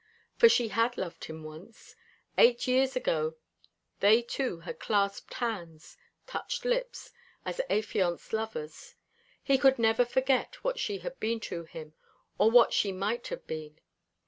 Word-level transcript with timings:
For 0.35 0.49
she 0.49 0.69
had 0.69 0.97
loved 0.97 1.25
him 1.25 1.43
once. 1.43 1.95
Eight 2.35 2.65
years 2.67 2.95
ago 2.95 3.35
they 3.99 4.23
two 4.23 4.61
had 4.61 4.79
clasped 4.79 5.35
hands, 5.35 5.95
touched 6.25 6.65
lips, 6.65 7.11
as 7.45 7.61
affianced 7.69 8.33
lovers. 8.33 8.95
He 9.43 9.59
could 9.59 9.77
never 9.77 10.03
forget 10.03 10.63
what 10.63 10.79
she 10.79 10.97
had 11.05 11.19
been 11.19 11.39
to 11.41 11.65
him, 11.65 11.93
or 12.39 12.49
what 12.49 12.73
she 12.73 12.91
might 12.91 13.27
have 13.27 13.45
been. 13.45 13.79